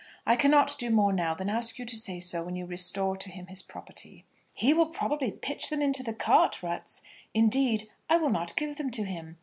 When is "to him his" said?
3.17-3.61